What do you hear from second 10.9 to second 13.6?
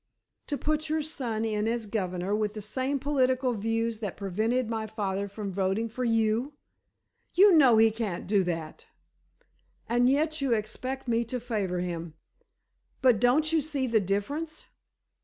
me to favor him!" "But don't